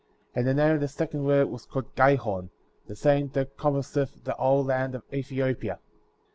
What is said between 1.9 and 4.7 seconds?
Gihon; the same that compasseth the whole